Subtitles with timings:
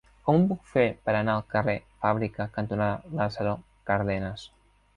[0.27, 3.55] Com ho puc fer per anar al carrer Fàbrica cantonada Lázaro
[3.91, 4.51] Cárdenas?